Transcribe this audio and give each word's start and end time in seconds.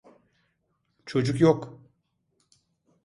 Çocuk 1.05 1.41
yok. 1.41 1.79